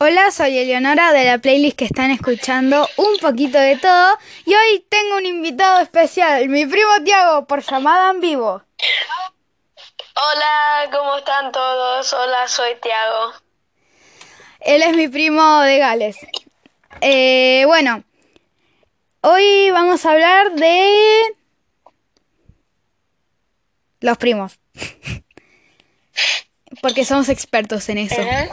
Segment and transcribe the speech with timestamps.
[0.00, 4.86] Hola, soy Eleonora de la playlist que están escuchando un poquito de todo y hoy
[4.88, 8.62] tengo un invitado especial, mi primo Tiago, por llamada en vivo.
[10.14, 12.12] Hola, ¿cómo están todos?
[12.12, 13.32] Hola, soy Tiago.
[14.60, 16.16] Él es mi primo de Gales.
[17.00, 18.04] Eh, bueno,
[19.22, 20.92] hoy vamos a hablar de
[23.98, 24.60] los primos.
[26.82, 28.20] Porque somos expertos en eso.
[28.20, 28.48] Eh,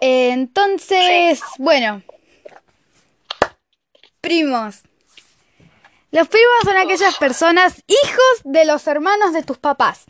[0.00, 2.02] entonces, bueno.
[4.20, 4.82] Primos.
[6.10, 10.06] Los primos son aquellas personas hijos de los hermanos de tus papás.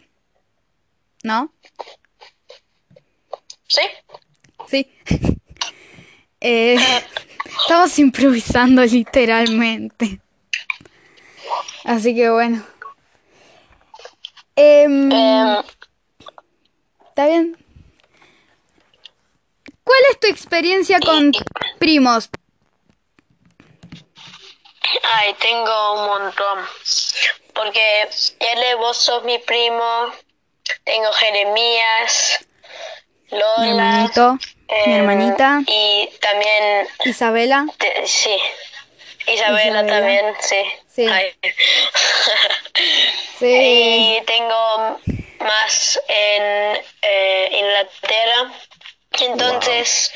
[1.23, 1.53] ¿No?
[3.69, 3.83] ¿Sí?
[4.69, 4.93] Sí.
[6.43, 6.79] Eh,
[7.61, 10.23] estamos improvisando literalmente.
[11.85, 12.65] Así que bueno.
[14.57, 15.63] Em, Em,
[17.09, 17.57] ¿Está bien?
[19.91, 21.33] ¿Cuál es tu experiencia con
[21.81, 22.31] primos?
[25.03, 26.59] ay, tengo un montón.
[27.53, 30.13] Porque él, vos sos mi primo.
[30.85, 32.47] Tengo Jeremías,
[33.31, 33.57] Lola.
[33.59, 37.67] Mi hermanito, mi em, hermanita, Y también, Isabela.
[37.77, 38.37] te- sí.
[39.27, 39.87] Isabela, Isabela.
[39.87, 40.63] también, sí.
[40.87, 41.07] Sí.
[41.09, 41.35] Ay.
[43.41, 44.17] Sí.
[44.21, 45.01] Y tengo
[45.41, 48.53] más en eh, Inglaterra.
[49.21, 50.11] Entonces,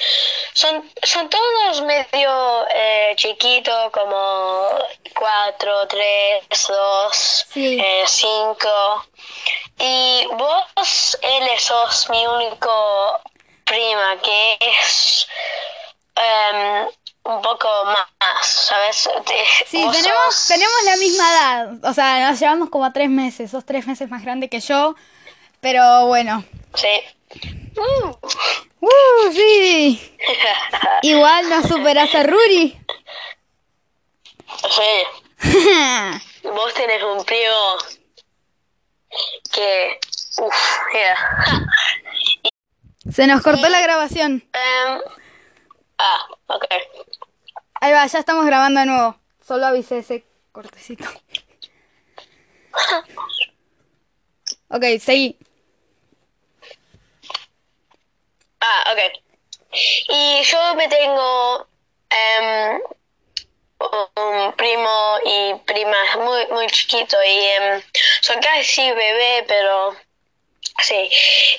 [0.53, 4.69] son, son todos medio eh, chiquitos, como
[5.15, 7.83] 4, 3, 2, Sí.
[8.07, 8.69] 5.
[9.79, 13.21] Y vos, él sos mi único
[13.65, 15.27] prima, que es
[16.15, 16.87] em,
[17.25, 19.09] un poco más, ¿sabes?
[19.67, 21.91] Sí, vos tenemos, sos- tenemos la misma edad.
[21.91, 23.51] O sea, nos llevamos como a tres meses.
[23.51, 24.95] Sos tres meses más grande que yo.
[25.61, 26.45] Pero bueno.
[26.75, 27.01] Sí.
[27.77, 28.11] Mm.
[28.85, 30.17] ¡Uh, sí!
[31.03, 32.79] Igual no superas a Ruri.
[34.71, 34.93] Sí.
[36.43, 37.79] Vos tenés un primo
[39.53, 39.99] que...
[40.37, 41.67] Uf, yeah.
[43.11, 44.45] Se nos cortó la grabación.
[44.53, 45.01] Em,
[45.99, 46.65] ah, ok.
[47.81, 49.17] Ahí va, ya estamos grabando de nuevo.
[49.47, 51.05] Solo avisé ese cortecito.
[54.69, 55.39] Ok, seguí.
[58.67, 59.01] Ah, ok.
[60.09, 61.67] Y yo me tengo
[62.11, 62.81] em,
[64.17, 67.83] un primo y prima muy, muy chiquito y em,
[68.21, 69.95] son casi bebé, pero
[70.83, 71.09] sí.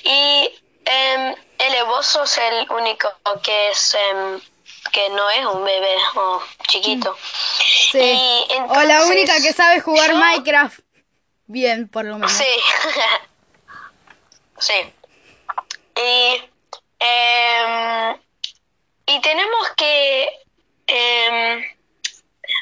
[0.04, 0.54] Y
[0.86, 3.10] em, el vos sos el único
[3.44, 3.96] que es
[4.92, 7.18] que no es un bebé o chiquito.
[7.92, 8.00] Sí.
[8.00, 10.80] Y o la única que sabe jugar yo- Minecraft.
[11.48, 12.32] Bien, por lo menos.
[12.32, 12.48] Sí.
[14.60, 14.94] sí.
[15.98, 16.44] Y,
[17.00, 18.18] em,
[19.06, 20.30] y tenemos que...
[20.88, 21.64] em,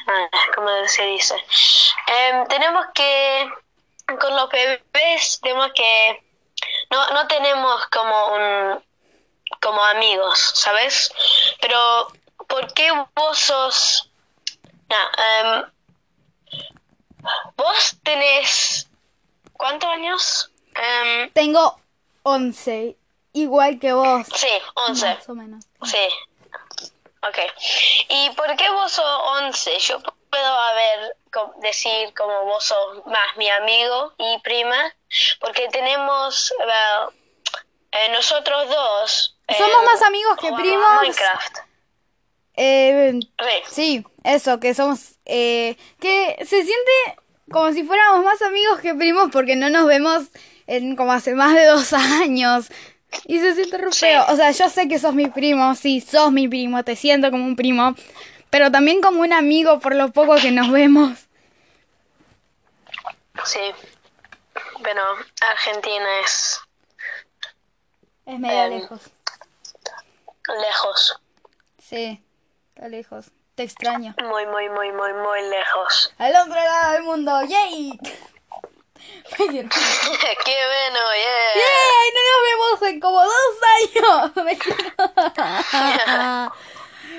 [0.08, 0.68] ah, ¿Cómo
[1.04, 1.34] se dice?
[2.06, 3.50] Em, tenemos que...
[4.20, 6.22] Con los bebés tenemos que...
[6.90, 8.84] No, no tenemos como un...
[9.60, 11.12] Como amigos, ¿sabes?
[11.60, 12.08] Pero,
[12.48, 14.10] ¿por qué vos sos...
[14.90, 15.10] Ah,
[15.42, 15.64] em,
[17.56, 18.88] Vos tenés...
[19.54, 20.50] ¿Cuántos años?
[20.74, 21.80] Em, Tengo
[22.22, 22.96] 11.
[23.32, 24.26] Igual que vos.
[24.34, 25.06] sí, 11.
[25.14, 25.64] Más o menos.
[25.84, 26.08] Sí.
[27.22, 27.38] Ok.
[28.10, 29.78] ¿Y por qué vos sos 11?
[29.78, 29.98] Yo
[30.34, 31.16] puedo haber,
[31.62, 34.76] decir como vos sos más mi amigo y prima,
[35.40, 37.14] porque tenemos, well,
[37.92, 39.36] eh, nosotros dos...
[39.56, 41.02] Somos eh, más amigos que primos.
[41.02, 41.58] Minecraft.
[42.56, 43.20] Eh,
[43.68, 44.04] Sí.
[44.24, 45.18] eso, que somos...
[45.24, 46.92] eh, que se siente
[47.50, 50.24] como si fuéramos más amigos que primos porque no nos vemos
[50.66, 52.70] en como hace más de dos años.
[53.26, 54.00] Y se siente re Sí.
[54.00, 54.24] feo.
[54.28, 57.44] O sea, yo sé que sos mi primo, sí, sos mi primo, te siento como
[57.44, 57.94] un primo.
[58.54, 61.26] Pero también como un amigo por lo poco que nos vemos.
[63.44, 63.58] Sí.
[64.78, 65.02] Bueno,
[65.40, 66.60] Argentina es
[68.24, 68.78] Es medio Em.
[68.78, 69.00] lejos.
[70.60, 71.20] lejos.
[71.82, 72.22] Sí,
[72.76, 73.32] está lejos.
[73.56, 74.14] Te extraño.
[74.22, 76.14] Muy, muy, muy, muy, muy lejos.
[76.18, 77.98] Al otro lado del mundo, ¡yay!
[79.36, 79.58] Ay,
[80.44, 81.00] ¡Qué bueno!
[81.24, 81.56] ¡Yeah!
[81.56, 82.08] ¡Yay!
[82.14, 83.56] No nos vemos en como dos
[84.46, 84.64] años.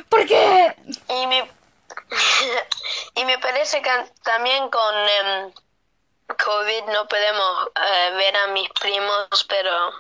[0.10, 0.76] ¿Por qué?
[1.10, 1.40] Y me,
[3.16, 3.90] y me parece que
[4.24, 5.52] también con em,
[6.28, 9.92] COVID no podemos eh, ver a mis primos, pero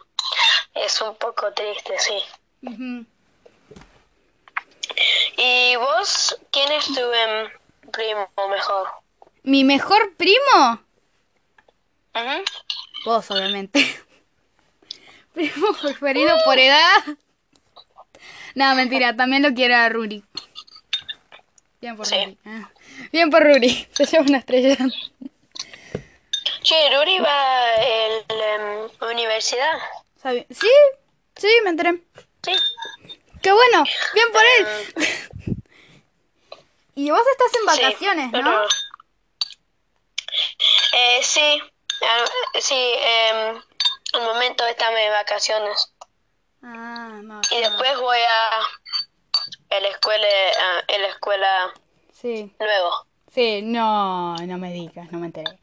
[0.73, 2.23] es un poco triste, sí.
[5.37, 7.49] ¿Y vos, quién es tu em,
[7.91, 8.89] primo mejor?
[9.43, 10.79] ¿Mi mejor primo?
[12.15, 12.43] Ujú.
[13.05, 14.03] Vos, obviamente.
[15.33, 17.03] Primo preferido por edad.
[18.59, 20.23] No, mentira, también lo quiero a Ruri.
[21.81, 22.15] Bien por Sí.
[22.15, 22.37] Ruri.
[22.45, 22.69] ah.
[23.11, 23.87] Bien por Ruri.
[23.91, 24.77] Se lleva una estrella.
[26.63, 29.77] Che, Ruri va a la universidad.
[30.21, 30.47] ¿Sabe?
[30.49, 30.69] ¿Sí?
[31.35, 32.01] Sí, me enteré.
[32.43, 32.53] Sí.
[33.41, 33.83] ¡Qué bueno!
[34.13, 34.67] ¡Bien por él!
[36.95, 38.63] y vos estás en Sí, vacaciones, ¿no?
[40.93, 41.61] Eh, sí,
[42.59, 43.61] sí, em,
[44.13, 45.91] al momento estamos en vacaciones.
[46.67, 47.41] Ah, no.
[47.51, 51.73] Y después voy a, a la escuela, a, a la escuela
[52.11, 52.55] Sí.
[52.59, 53.05] luego.
[53.31, 55.59] Sí, no, no me digas, no me enteré.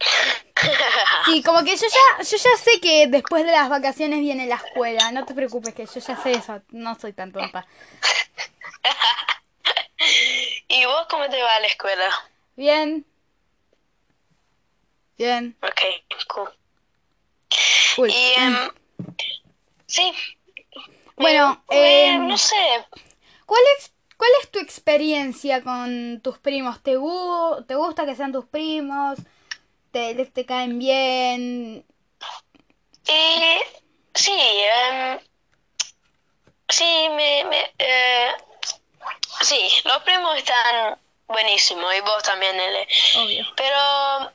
[1.26, 4.56] Sí, como que yo ya, yo ya sé que después de las vacaciones viene la
[4.56, 5.10] escuela.
[5.12, 6.60] No te preocupes, que yo ya sé eso.
[6.70, 7.66] No soy tan tonta.
[10.68, 12.10] ¿Y vos cómo te va a la escuela?
[12.56, 13.06] Bien.
[15.16, 15.56] Bien.
[15.62, 15.80] Ok,
[16.28, 16.50] cool.
[17.96, 18.10] Cool.
[18.10, 18.56] Y, em,
[19.94, 20.12] sí.
[21.16, 22.56] Bueno, Eh, em, no sé.
[23.46, 26.82] ¿Cuál es, ¿Cuál es tu experiencia con tus primos?
[26.82, 29.18] ¿Te, gu- te gusta que sean tus primos?
[29.92, 31.84] ¿Te, te caen bien?
[33.06, 33.58] Y
[34.14, 35.18] sí, em,
[36.68, 38.30] sí, me, me, eh,
[39.42, 40.98] sí, los primos están
[41.28, 42.88] buenísimos y vos también, Ele.
[43.18, 43.46] Obvio.
[43.56, 44.32] Pero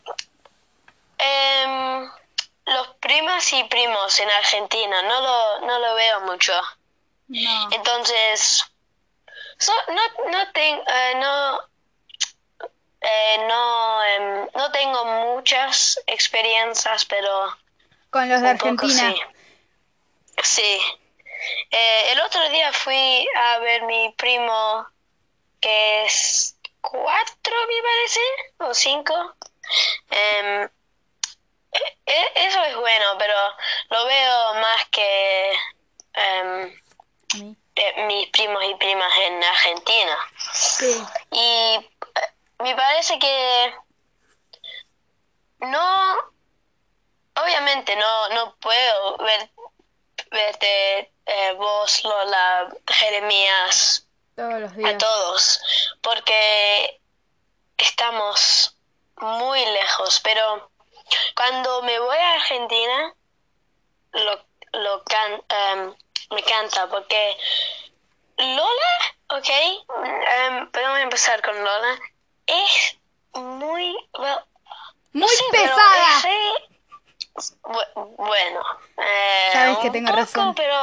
[1.18, 2.10] em,
[2.74, 6.54] los primas y primos en Argentina no lo, no lo veo mucho.
[7.28, 7.70] No.
[7.72, 8.64] Entonces,
[9.58, 11.60] so- no, no, ten- eh, no,
[13.02, 17.56] eh, no, em, no tengo muchas experiencias, pero
[18.10, 19.14] Con los de poco Argentina.
[19.14, 19.22] sí.
[20.44, 20.80] Sí.
[21.72, 24.88] Eh, el otro día fui a ver mi primo,
[25.62, 28.20] que es cuatro, me parece,
[28.60, 29.36] o cinco.
[32.06, 33.34] E- eso es bueno, pero
[33.90, 35.54] lo veo más que
[36.14, 36.80] eh,
[38.08, 40.18] mis primos y primas en Argentina.
[40.52, 41.04] Sí.
[41.32, 41.90] Y eh,
[42.60, 43.74] me parece que
[45.60, 46.18] no,
[47.36, 49.50] obviamente no, no puedo ver,
[50.32, 55.62] verte eh, vos, Lola, Jeremías, Todos los a todos,
[56.02, 57.02] porque
[57.78, 58.76] estamos
[59.18, 60.69] muy lejos, pero
[61.36, 63.14] cuando me voy a Argentina,
[64.14, 64.46] lo,
[64.80, 65.94] lo can, em,
[66.32, 67.36] me canta, porque
[68.38, 72.00] Lola, ok, em, podemos empezar con Lola,
[72.48, 72.98] es
[73.34, 74.40] muy, well,
[75.14, 76.22] Muy pesada.
[78.18, 78.62] bueno,
[78.98, 80.56] eh, Sabes que tengo poco, razón.
[80.56, 80.76] pero...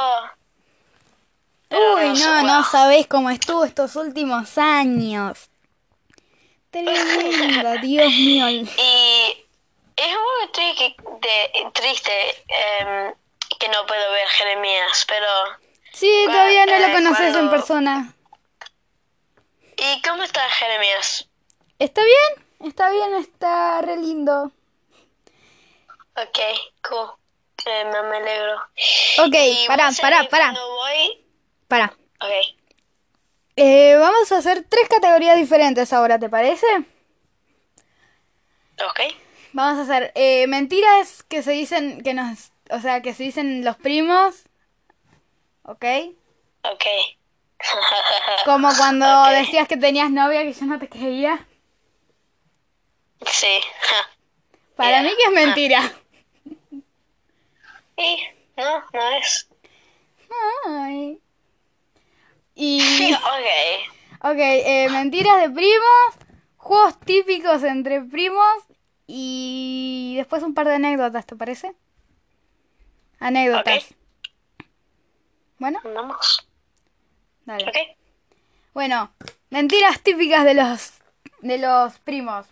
[1.67, 2.63] pero Uy, no, no wow.
[2.63, 5.49] sabés cómo estuvo estos últimos años.
[6.71, 8.49] Tremenda, Dios mío.
[8.49, 9.45] Y
[9.97, 13.13] es un poco triste, de- triste em,
[13.59, 15.27] que no puedo ver Jeremías, pero...
[15.93, 18.13] Sí, todavía no lo Eh, conoces en cuando- persona.
[19.77, 21.27] ¿Y cómo está Jeremías?
[21.79, 22.45] ¿Está bien?
[22.69, 24.51] Está bien, está re lindo.
[26.15, 26.39] Ok,
[26.89, 27.09] cool.
[27.65, 28.55] Eh, me alegro.
[29.19, 31.25] Ok, Y pará, pará, pará, voy...
[31.67, 31.93] pará.
[32.21, 32.31] Ok,
[33.55, 36.65] Eh, vamos a hacer tres categorías diferentes ahora, ¿te parece?
[38.87, 38.99] ok.
[39.57, 43.65] Vamos a hacer eh, mentiras que se dicen, que nos, o sea, que se dicen
[43.65, 44.43] los primos,
[45.63, 45.83] ¿ok?
[46.61, 46.85] Ok.
[48.45, 51.47] Como cuando decías que tenías novia que yo no te creía.
[53.25, 53.47] Sí.
[54.75, 55.01] Para Yeah.
[55.01, 55.91] mí que es mentira.
[57.97, 58.19] Y
[58.57, 59.49] no, no es.
[60.67, 61.19] Ay.
[62.53, 64.21] Y, ok.
[64.21, 66.09] ok, eh, mentiras de primos,
[66.57, 68.66] juegos típicos entre primos
[69.07, 71.73] y después un par de anécdotas, ¿te parece?
[73.19, 73.85] Anécdotas.
[75.57, 76.47] Bueno, Vamos.
[77.45, 77.67] dale.
[77.67, 77.75] Ok.
[78.73, 79.11] Bueno,
[79.49, 80.93] mentiras típicas de los
[81.41, 82.45] de los primos.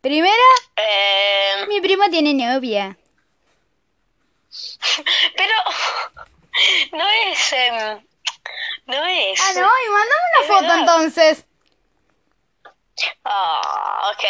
[0.00, 0.34] Primera,
[0.76, 2.96] Eh, mi primo tiene novia.
[5.36, 5.52] pero
[6.92, 7.52] no es...
[7.52, 8.04] em,
[8.86, 9.40] no es...
[9.40, 10.78] Ah, no, y mándame una foto verdad.
[10.80, 11.44] entonces.
[13.24, 14.24] Ah, ok.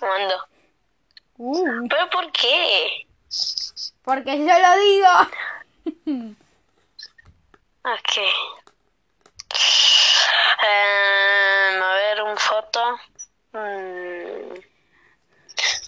[0.00, 0.48] Lo mando.
[1.38, 3.06] Uh, ¿Pero por qué?
[4.02, 5.08] porque yo lo digo.
[7.84, 8.16] Ok.
[10.62, 12.80] Em, a ver, un foto.
[13.52, 14.54] Mm.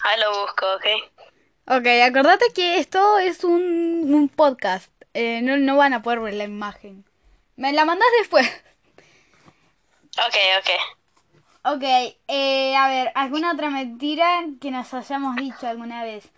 [0.03, 0.85] Ahí lo busco, ok.
[1.67, 4.91] Ok, acordate que esto es un, un podcast.
[5.13, 7.05] Eh, no, no van a poder ver la imagen.
[7.55, 8.45] Me la mandás después.
[10.17, 10.69] Ok, ok.
[11.65, 11.83] Ok,
[12.27, 16.31] eh, a ver, ¿alguna otra mentira que nos hayamos dicho alguna vez?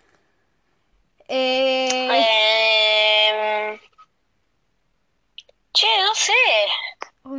[1.28, 3.78] Eh, Em,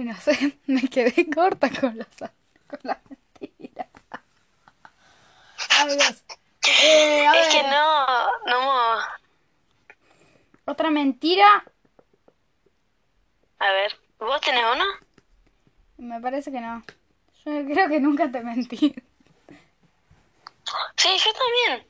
[0.06, 2.08] no sé, me quedé corta con las,
[2.68, 3.88] con las mentiras.
[5.70, 6.24] Ay, Dios.
[6.78, 8.06] Eh, a Es ver, que no,
[8.48, 9.00] no.
[10.66, 11.64] Otra mentira,
[13.60, 14.84] A ver, ¿vos tenés uno?
[15.98, 16.84] me parece que no.
[17.74, 18.78] Creo que nunca te mentí.
[20.96, 21.88] Sí, yo también.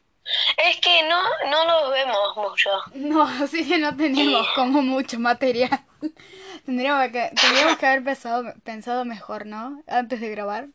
[0.58, 2.70] Es que no, no los vemos mucho.
[2.94, 5.84] No, así que no tenemos como mucho material.
[6.66, 9.82] Tendríamos que, tendríamos que haber pensado, pensado mejor, ¿no?
[9.88, 10.68] Antes de grabar.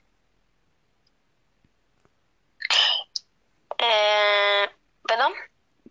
[3.79, 4.69] Eh,
[5.07, 5.33] ¿Perdón?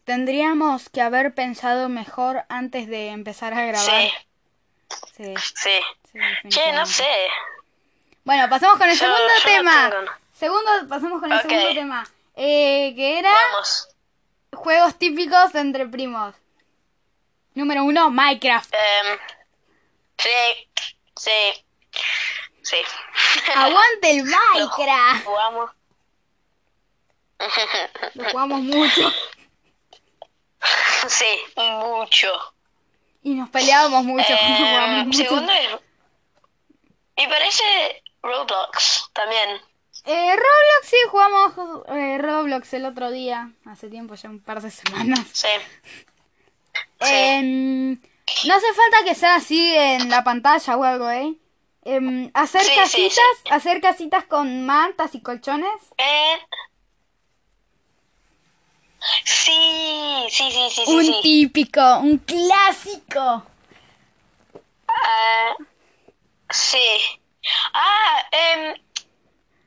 [0.04, 4.02] Tendríamos que haber pensado mejor antes de empezar a grabar.
[4.02, 4.12] Sí,
[5.16, 5.70] Sí, sí.
[6.12, 7.08] sí, Che, no sé.
[8.24, 9.90] Bueno, pasamos con el Yo- segundo yo tema.
[9.90, 10.12] no.
[10.34, 12.08] Segundo, pasamos con el segundo tema.
[12.36, 13.88] Eh, que era Vamos.
[14.54, 16.34] juegos típicos entre primos.
[17.54, 18.74] Número uno, Minecraft.
[18.74, 19.18] Em,
[20.18, 20.68] sí,
[21.16, 21.66] sí,
[22.64, 22.78] sí.
[23.56, 25.26] Aguante el Minecraft.
[25.26, 25.72] Jugamos.
[28.16, 29.12] Lo jugamos mucho.
[31.08, 31.26] sí,
[31.58, 32.54] mucho.
[33.22, 34.36] Y nos peleábamos mucho.
[34.36, 35.18] Jugábamos mucho.
[35.20, 35.52] segundo.
[37.16, 39.62] Y parece Roblox también.
[40.06, 43.52] Eh, Roblox, sí, jugamos eh, Roblox el otro día.
[43.66, 45.20] Hace tiempo, ya un par de semanas.
[45.34, 45.48] Sí.
[47.06, 47.92] Em,
[48.46, 51.36] no hace falta que sea así en la pantalla o algo, ¿eh?
[51.84, 53.14] Em, hacer Sí, casitas,
[53.44, 53.50] sí.
[53.52, 55.70] hacer casitas con mantas y colchones.
[55.98, 56.38] Eh,
[59.26, 63.44] sí, sí, sí, sí, un típico, un clásico.
[64.88, 65.56] Ah,
[66.50, 66.80] sí.
[67.74, 68.82] Ah, em,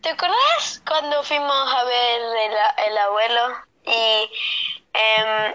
[0.00, 2.52] ¿te acordás cuando fuimos a ver el,
[2.88, 4.30] el abuelo y
[4.95, 5.54] em,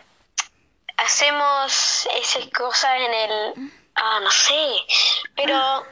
[0.98, 3.72] hacemos esas cosas en el...
[3.96, 4.74] Ah, no sé,
[5.36, 5.86] pero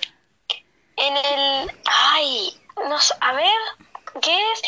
[0.95, 1.81] en el...
[1.85, 3.59] Ay, no sé, a ver,
[4.21, 4.61] ¿qué es?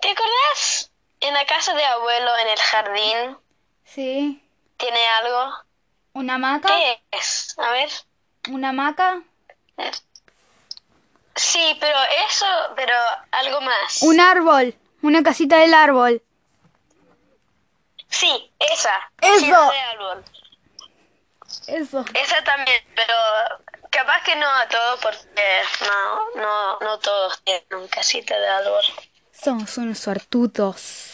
[0.00, 0.90] ¿Te acordás?
[1.20, 3.38] En la casa de abuelo, en el jardín,
[3.84, 4.42] Sí.
[4.76, 5.52] tiene algo.
[6.12, 6.68] Una hamaca.
[6.68, 7.56] ¿Qué es?
[7.58, 7.90] A ver.
[8.50, 9.22] Una hamaca.
[11.38, 11.96] Sí, pero
[12.28, 12.94] eso, pero
[13.30, 14.02] algo más.
[14.02, 14.74] Un árbol.
[15.02, 16.20] Una casita del árbol.
[18.08, 18.90] Sí, esa.
[19.22, 19.46] Eso.
[19.46, 20.24] De árbol.
[21.68, 22.04] Eso.
[22.14, 23.14] Esa también, pero
[23.90, 28.84] capaz que no a todos porque no, no, no todos tienen casita de árbol.
[29.32, 31.12] Somos unos suertudos.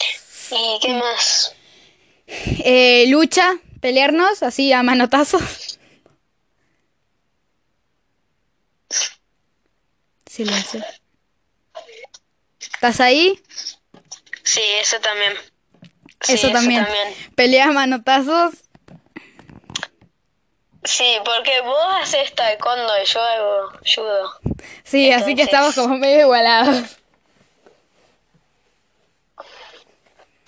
[0.51, 1.55] ¿Y qué más?
[2.27, 3.57] Eh, lucha.
[3.83, 5.43] Pelearnos así a manotazos.
[10.35, 10.83] Silencio.
[12.59, 13.41] ¿Estás ahí?
[14.43, 15.33] Sí, eso también.
[16.23, 16.85] Sí, eso también.
[17.37, 18.55] Pelea a manotazos.
[20.83, 24.41] Sí, porque vos haces taekwondo y yo hago judo.
[24.83, 26.97] Sí, así que estamos como medio igualados.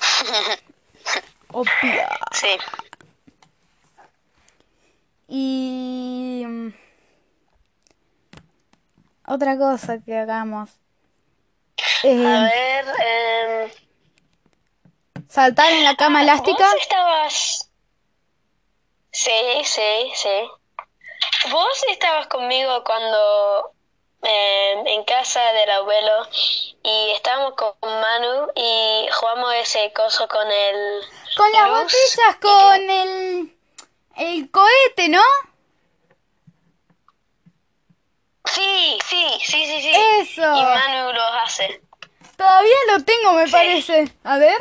[1.53, 2.09] Opia.
[2.33, 2.59] Sí.
[5.29, 6.73] Y mm,
[9.27, 10.71] otra cosa que hagamos.
[10.71, 13.71] A Eh, ver, em,
[15.29, 16.65] saltar en la cama elástica.
[16.73, 17.71] ¿Vos estabas...?
[19.13, 19.31] Sí,
[19.65, 20.51] sí, sí.
[21.51, 23.73] ¿Vos estabas conmigo cuando
[24.23, 26.29] eh, en casa del abuelo
[26.83, 31.01] y estábamos con Manu y jugamos ese coso con el...
[31.37, 33.57] Con las botellas, con el,
[34.17, 35.23] el cohete, ¿no?
[38.53, 39.93] Sí, sí, sí, sí, sí.
[40.21, 40.43] Eso.
[40.57, 41.81] Y Manu los hace.
[42.37, 43.53] Todavía lo tengo, me Sí.
[43.53, 44.13] parece.
[44.25, 44.57] A ver.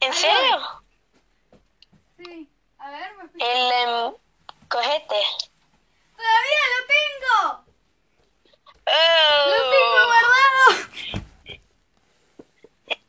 [0.00, 0.60] ¿En serio?
[2.18, 2.48] Sí.
[2.78, 4.14] A ver, me El em,
[4.68, 5.20] cojete.
[6.16, 7.64] Todavía lo tengo.
[8.86, 10.88] Oh, Lo tengo guardado.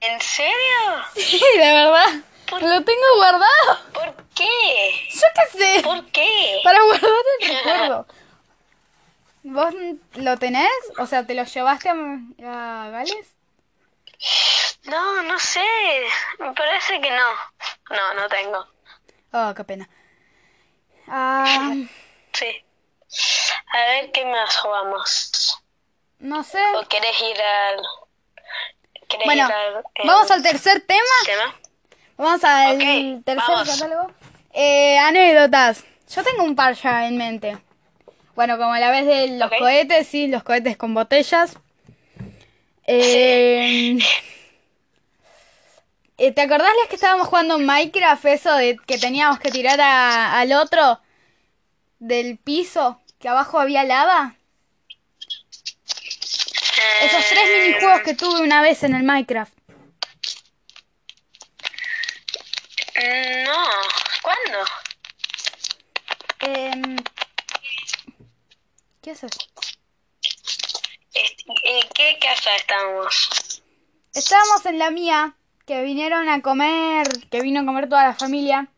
[0.01, 1.03] ¿En serio?
[1.15, 2.09] Sí, de verdad.
[2.51, 3.79] Lo tengo guardado.
[3.93, 5.07] ¿Por qué?
[5.13, 5.81] Yo qué sé.
[5.83, 6.59] ¿Por qué?
[6.63, 8.07] Para guardar el recuerdo.
[9.51, 9.73] ¿Vos
[10.15, 10.69] lo tenés?
[10.97, 13.35] O sea, ¿te lo llevaste a, a Gales?
[14.85, 15.63] No, no sé.
[16.39, 17.27] Me parece que no.
[17.91, 18.65] No, no tengo.
[19.31, 19.89] Oh, qué pena.
[21.07, 21.73] Ah,
[22.33, 22.63] Sí.
[23.73, 25.61] A ver qué más jugamos.
[26.19, 26.61] no sé.
[26.75, 27.77] ¿O querés ir al.
[29.07, 29.77] ¿Querés Bueno, ir al.
[29.95, 31.01] eh, vamos al tercer tema.
[31.25, 31.55] tema?
[32.17, 33.69] Vamos al Ok, tercer vamos.
[33.69, 34.11] catálogo.
[34.53, 35.83] Eh, anécdotas.
[36.13, 37.57] Yo tengo un par ya en mente.
[38.35, 41.57] Bueno, como la vez de los cohetes, sí, los cohetes con botellas.
[42.87, 43.97] Eh,
[46.17, 48.25] eh, ¿Te acordás las que estábamos jugando en Minecraft?
[48.25, 50.99] Eso de que teníamos que tirar a- al otro
[51.99, 54.35] del piso, que abajo había lava.
[57.01, 59.53] Esos tres Eh, minijuegos que tuve una vez en el Minecraft.
[62.95, 63.65] Mm, No,
[64.21, 64.65] ¿cuándo?
[66.41, 66.95] Em,
[69.01, 69.31] ¿Qué haces?
[71.63, 73.61] ¿En qué casa estamos?
[74.13, 78.67] Estábamos en la mía, que vinieron a comer, que vino a comer toda la familia.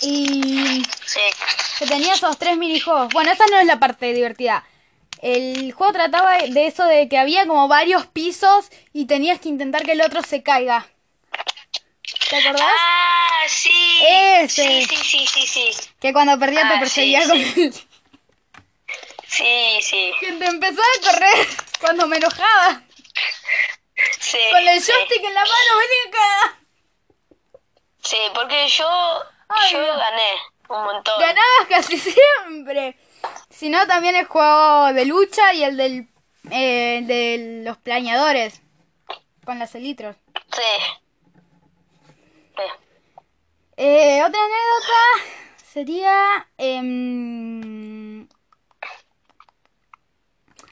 [0.00, 1.18] Y Sí.
[1.80, 3.12] que tenía esos tres minijuegos.
[3.12, 4.64] Bueno, esa no es la parte divertida.
[5.20, 9.82] El juego trataba de eso de que había como varios pisos y tenías que intentar
[9.82, 10.86] que el otro se caiga.
[12.30, 12.62] ¿Te acordás?
[12.78, 13.98] Ah, sí.
[14.08, 14.82] Ese.
[14.82, 15.88] Sí, sí, sí, sí, sí.
[16.00, 17.38] Que cuando perdía te Ah, perseguía sí, con
[17.72, 17.87] sí.
[19.28, 20.12] Sí, sí.
[20.20, 21.46] Que te empezó a correr
[21.80, 22.82] cuando me enojaba.
[24.18, 24.38] Sí.
[24.50, 24.90] Con el sí.
[24.90, 26.58] joystick en la mano, vení acá.
[28.02, 28.88] Sí, porque yo,
[29.48, 30.30] Ay, yo gané
[30.68, 31.20] un montón.
[31.20, 32.98] Ganabas casi siempre.
[33.50, 36.08] Si no, también el juego de lucha y el del
[36.50, 38.62] eh, de los planeadores.
[39.44, 40.16] Con las elitros.
[40.52, 40.62] Sí.
[42.56, 42.62] Sí.
[43.76, 45.30] Eh, otra anécdota
[45.72, 46.48] sería...
[46.56, 47.77] em,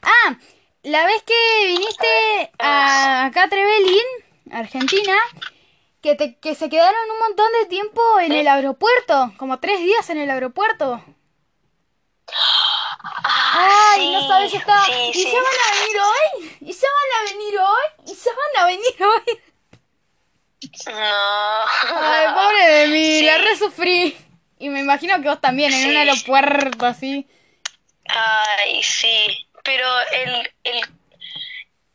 [0.07, 0.37] Ah,
[0.83, 4.07] la vez que viniste a acá a Trevelin,
[4.51, 5.15] Argentina,
[6.01, 10.09] que, te, que se quedaron un montón de tiempo en el aeropuerto, como tres días
[10.09, 11.03] en el aeropuerto.
[13.13, 14.51] Ah, Ay, no sabes.
[14.51, 15.23] Sí, ¿Y sí.
[15.25, 16.57] ya van a venir hoy?
[16.61, 18.11] ¿Y ya van a venir hoy?
[18.11, 19.41] ¿Y ya van a venir hoy?
[20.85, 21.65] No.
[22.01, 24.17] Ay, pobre de mí, la resufrí.
[24.59, 27.27] Y me imagino que vos también, en un aeropuerto así.
[28.09, 29.46] Ay, sí.
[29.67, 30.81] Pero el, el...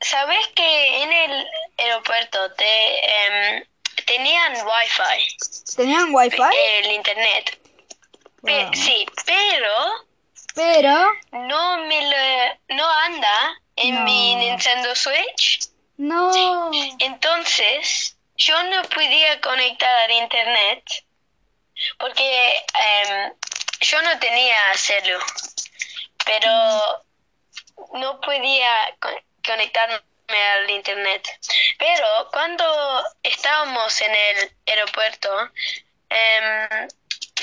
[0.03, 1.47] ¿Sabes que en el
[1.79, 2.67] aeropuerto te
[3.57, 3.65] em,
[4.05, 5.37] tenían wifi?
[5.75, 6.37] ¿Tenían wifi?
[6.77, 7.59] El internet.
[8.45, 8.75] Pe- Wow.
[8.75, 9.75] Sí, pero
[10.55, 14.01] Pero, no me lo, no anda en No.
[14.03, 15.61] mi Nintendo Switch.
[15.97, 16.71] no.
[16.99, 20.85] Entonces, yo no podía conectar al internet
[21.99, 23.33] porque em,
[23.81, 25.19] yo no tenía celu,
[26.25, 27.05] pero
[27.95, 29.99] no podía con- conectarme
[30.55, 31.29] al internet.
[31.79, 32.65] Pero cuando
[33.23, 35.51] estábamos en el aeropuerto,
[36.09, 36.89] em,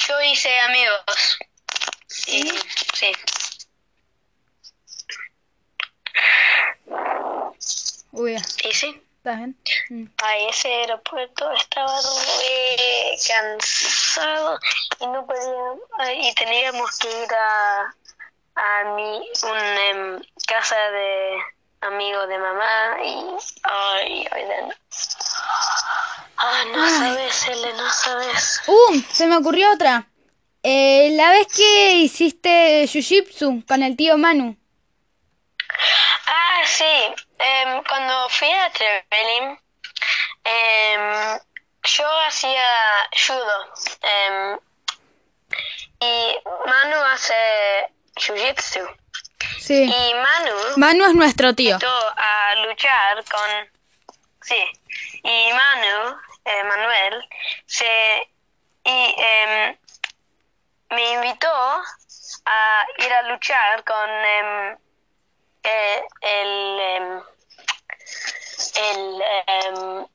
[0.07, 1.39] yo hice amigos.
[2.27, 2.49] Y,
[2.93, 3.11] sí.
[8.11, 9.01] Uy, Y sí.
[9.17, 9.57] ¿estás bien?
[9.89, 10.05] Mm.
[10.23, 14.59] Ay, ese aeropuerto estaba re cansado
[14.99, 17.95] y no podíamos, ay, y teníamos que ir a,
[18.61, 21.37] a mi, un em, casa de
[21.81, 23.25] amigo de mamá y
[23.63, 24.75] ay, ay, de-
[26.37, 26.91] ah, no Ay.
[26.99, 28.61] sabes, Ele, no sabes.
[28.67, 30.05] Uh, se me ocurrió otra.
[30.61, 34.57] Eh, la vez que hiciste Jiu-Jitsu con el tío Manu.
[36.27, 39.57] Ah, sí, em, cuando fui a Trevelin,
[40.43, 41.39] em,
[41.83, 42.65] yo hacía
[43.25, 43.73] judo
[46.01, 47.33] y Manu hace
[48.29, 48.87] jiu-jitsu.
[49.59, 49.83] Sí.
[49.83, 51.77] Y Manu Manu es nuestro tío.
[51.77, 53.79] a luchar con...
[54.41, 54.61] Sí,
[55.23, 57.29] y Manu, eh, Manuel,
[57.65, 58.29] se...
[58.85, 59.77] Y, em,
[60.91, 61.51] me invitó
[62.45, 64.77] a ir a luchar con em,
[65.63, 66.79] eh, el...
[66.79, 67.21] em,
[68.75, 69.21] el...
[69.47, 70.05] em,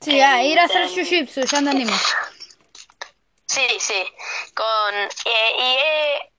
[0.00, 2.16] Sí, a ir a hacer Jiu-Jitsu, ya entendimos.
[3.46, 4.02] Sí, sí,
[4.54, 4.94] con...
[5.26, 6.31] eh, y eh,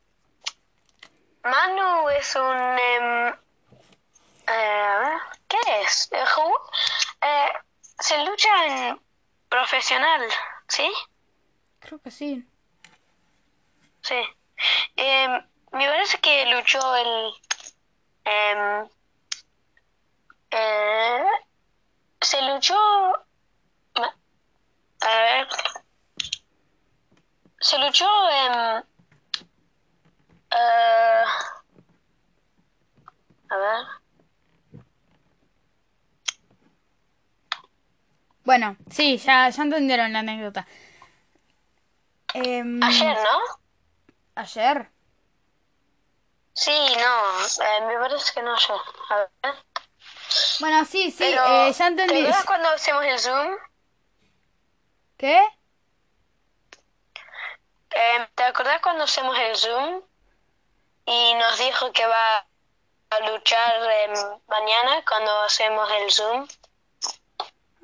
[1.44, 2.42] Manu es un...
[4.48, 6.10] a ver, ¿Qué es?
[7.22, 7.52] Eh,
[8.00, 9.02] se lucha en
[9.50, 10.22] profesional,
[10.68, 10.92] ¿sí?
[11.80, 12.48] Creo que sí.
[14.02, 14.22] Sí.
[14.96, 15.32] Em,
[15.72, 17.34] me parece que luchó el...
[18.24, 18.90] em,
[20.52, 21.26] eh,
[22.22, 22.76] se luchó...
[23.96, 25.48] A ver...
[27.60, 28.86] Se luchó en...
[30.56, 31.24] eh,
[33.50, 33.86] a ver...
[38.44, 40.68] Bueno, sí, ya, ya entendieron la anécdota.
[42.34, 43.40] Em, Ayer, ¿no?
[44.36, 44.90] ¿Ayer?
[46.54, 48.78] Sí, no, eh, me parece que no ayer.
[49.10, 49.56] A ver.
[50.60, 52.14] Bueno, sí, sí, Pero, eh, ya entendí.
[52.14, 53.56] ¿Te acuerdas cuando hacemos el Zoom?
[55.18, 55.40] ¿Qué?
[57.96, 60.02] Eh, ¿Te acordás cuando hacemos el Zoom?
[61.06, 62.46] Y nos dijo que va
[63.10, 64.14] a luchar em,
[64.48, 66.48] mañana cuando hacemos el Zoom.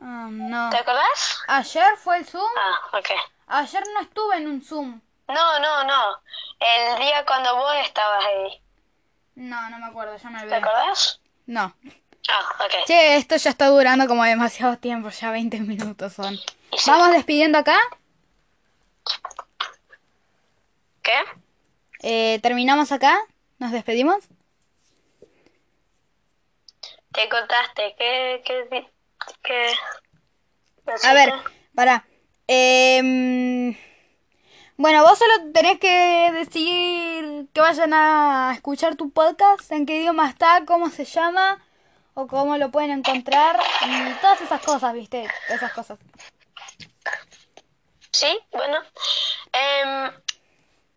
[0.01, 0.69] Ah, no.
[0.69, 1.39] ¿Te acordás?
[1.47, 2.49] ¿Ayer fue el Zoom?
[2.57, 3.09] Ah, ok.
[3.47, 5.01] Ayer no estuve en un Zoom.
[5.27, 6.21] No, no, no.
[6.59, 8.61] El día cuando vos estabas ahí.
[9.35, 10.55] No, no me acuerdo, ya me ¿Te olvidé.
[10.57, 11.21] acordás?
[11.45, 11.73] No.
[12.29, 12.85] Ah, ok.
[12.85, 16.35] Che, esto ya está durando como demasiado tiempo, ya 20 minutos son.
[16.37, 16.89] Sí.
[16.89, 17.79] Vamos despidiendo acá.
[21.01, 21.13] ¿Qué?
[22.01, 23.17] Eh, terminamos acá.
[23.57, 24.27] Nos despedimos.
[27.11, 27.95] Te contaste.
[27.97, 28.41] ¿Qué?
[28.45, 28.87] ¿Qué?
[29.43, 29.73] qué
[31.03, 31.33] A ver,
[31.75, 32.05] para.
[32.47, 33.75] Em,
[34.77, 40.29] bueno, vos solo tenés que decir que vayan a escuchar tu podcast, en qué idioma
[40.29, 41.63] está, cómo se llama
[42.13, 45.27] o cómo lo pueden encontrar y todas esas cosas, ¿viste?
[45.49, 45.99] Esas cosas.
[48.11, 48.77] Sí, bueno.
[49.51, 50.11] Em, eh,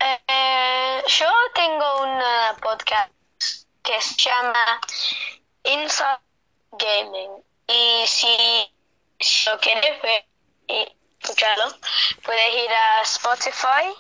[0.03, 3.13] eh, yo tengo una podcast
[3.83, 4.81] que se llama
[5.65, 6.19] Inside
[6.73, 7.31] Gaming.
[7.69, 8.73] Y si,
[9.21, 10.25] si lo quieres ver
[10.69, 11.67] y escucharlo,
[12.25, 13.95] puedes ir a Spotify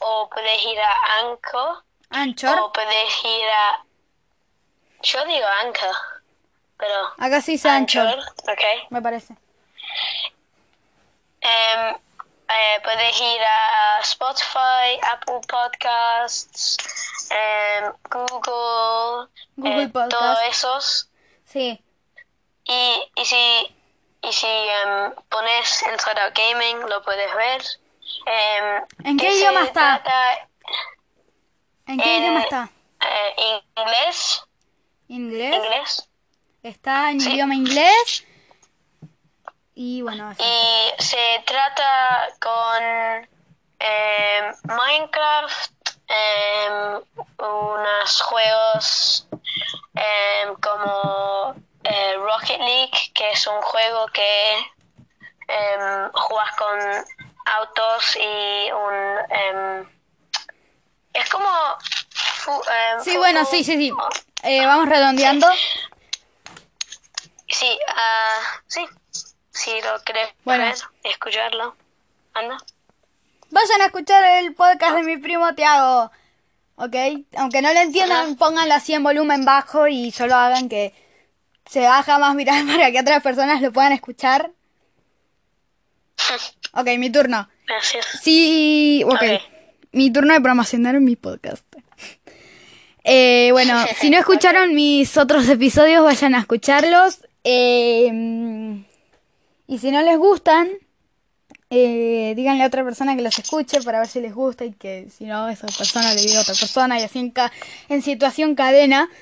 [0.00, 2.58] o puedes ir a Anchor Anchor.
[2.60, 3.84] o puedes ir a...
[5.02, 5.94] Yo digo Anchor,
[6.78, 7.12] pero...
[7.18, 8.90] Acá sí dice Anchor, ok.
[8.90, 9.34] me parece.
[11.40, 11.96] Em,
[12.48, 16.76] eh, puedes ir a Spotify, Apple Podcasts,
[17.30, 21.10] em, Google, Google eh, todos esos.
[21.44, 21.82] Sí.
[22.64, 23.76] Y, y si,
[24.22, 27.62] y si em, pones Inside Out Gaming, lo puedes ver.
[28.26, 30.02] Em, ¿En qué idioma está?
[30.02, 30.48] trata,
[31.86, 32.70] ¿En qué En- idioma está?
[33.00, 34.42] eh, inglés,
[35.08, 35.54] ¿Inglés?
[35.54, 36.08] inglés.
[36.62, 37.32] Está en Sí.
[37.32, 38.24] idioma inglés.
[39.74, 40.32] Y bueno.
[40.38, 42.82] Y se trata con
[43.78, 45.72] em, Minecraft,
[46.08, 47.00] em,
[47.38, 49.26] unos juegos
[49.94, 54.52] em, como eh, Rocket League, que es un juego que
[55.48, 56.78] em, juegas con
[57.46, 58.94] autos y un...
[59.30, 59.88] em,
[61.12, 61.48] es como...
[62.48, 63.92] em, Sí, bueno, sí, sí, sí.
[64.44, 65.46] Eh, vamos redondeando.
[67.48, 68.86] Sí, ah, sí.
[69.54, 70.64] Si lo querés Bueno.
[71.04, 71.76] escucharlo.
[72.34, 72.58] Anda.
[73.50, 76.10] Vayan a escuchar el podcast de mi primo Tiago.
[76.76, 76.96] ¿Ok?
[77.36, 80.92] Aunque no lo entiendan, pónganlo así en volumen bajo y solo hagan que
[81.70, 84.50] se baja más viral para que otras personas lo puedan escuchar.
[86.76, 87.48] Ok, mi turno.
[87.68, 88.04] Gracias.
[88.20, 89.12] Sí, ok.
[89.12, 89.22] Ok.
[89.92, 91.64] Mi turno de promocionar mi podcast.
[93.04, 97.24] Eh, bueno, si no escucharon mis otros episodios, vayan a escucharlos.
[97.44, 98.82] Eh,
[99.66, 100.68] y si no les gustan,
[101.70, 105.08] eh, díganle a otra persona que los escuche para ver si les gusta y que
[105.10, 107.52] si no, esa persona le diga a otra persona y así en, ca-
[107.88, 109.08] en situación cadena.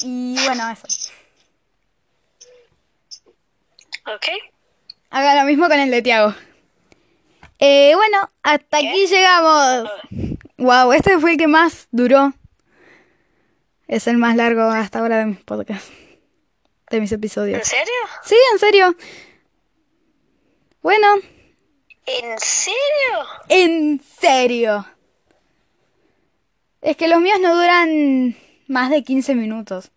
[0.00, 0.86] Y bueno, eso.
[4.14, 4.26] Ok.
[5.08, 6.34] Haga lo mismo con el de Tiago.
[7.58, 9.88] Eh, bueno, hasta aquí llegamos.
[10.58, 12.34] Wow, este fue el que más duró.
[13.88, 15.90] Es el más largo hasta ahora de mis podcasts.
[16.90, 17.66] De mis ¿En episodios.
[17.66, 17.92] serio?
[18.24, 18.96] Sí, en serio.
[20.82, 21.06] Bueno,
[22.06, 23.26] ¿En serio?
[23.48, 24.86] en serio.
[26.80, 28.36] Es que los míos no duran
[28.68, 29.90] más de 15 minutos.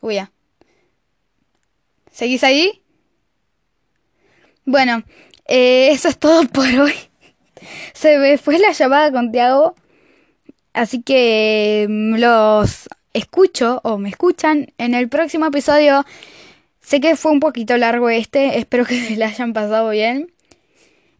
[0.00, 0.30] Uy, ya.
[2.12, 2.82] ¿Seguís ahí?
[4.64, 5.02] Bueno,
[5.46, 6.94] eh, eso es todo por hoy.
[7.94, 9.74] Se me fue la llamada con Tiago.
[10.72, 16.04] Así que mm, los escucho o me escuchan en el próximo episodio.
[16.80, 18.58] Sé que fue un poquito largo este.
[18.58, 20.32] Espero que se la hayan pasado bien.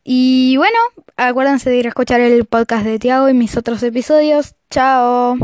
[0.05, 0.79] Y bueno,
[1.17, 4.55] acuérdense de ir a escuchar el podcast de Tiago y mis otros episodios.
[4.71, 5.37] Chao.